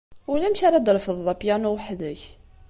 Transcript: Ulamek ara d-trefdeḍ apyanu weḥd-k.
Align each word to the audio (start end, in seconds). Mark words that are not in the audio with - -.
Ulamek 0.31 0.61
ara 0.67 0.79
d-trefdeḍ 0.81 1.27
apyanu 1.33 1.69
weḥd-k. 1.75 2.21